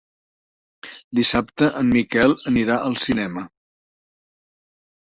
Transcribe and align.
Dissabte 1.19 1.69
en 1.83 1.93
Miquel 1.99 2.35
anirà 2.53 2.79
al 2.89 2.99
cinema. 3.07 3.47